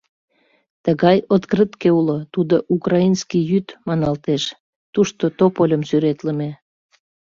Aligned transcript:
Тыгай 0.85 1.17
открытке 1.35 1.89
уло, 1.99 2.17
тудо 2.33 2.55
«Украинский 2.75 3.43
йӱд» 3.51 3.67
маналтеш, 3.87 4.43
тушто 4.93 5.23
топольым 5.39 5.81
сӱретлыме. 5.89 6.49